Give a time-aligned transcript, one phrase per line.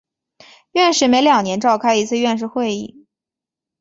[0.71, 3.05] 院士每两年召开一次院士会议。